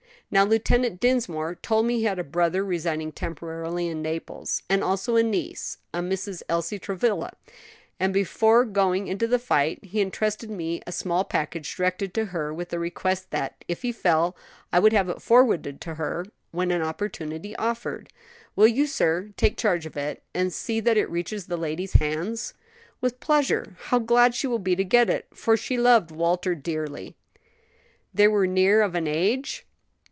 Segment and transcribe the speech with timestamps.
[0.33, 5.17] Now Lieutenant Dinsmore told me he had a brother residing temporarily in Naples, and also
[5.17, 6.41] a niece, a Mrs.
[6.47, 7.33] Elsie Travilla;
[7.99, 12.27] and before going into the fight he intrusted to me a small package directed to
[12.27, 14.37] her, with the request that, if he fell,
[14.71, 18.07] I would have it forwarded to her when an opportunity offered.
[18.55, 22.53] Will you, sir, take charge of it, and see that it reaches the lady's hands?"
[23.01, 23.75] "With pleasure.
[23.81, 27.17] How glad she will be to get it, for she loved Walter dearly."
[28.13, 29.65] "They were near of an age?"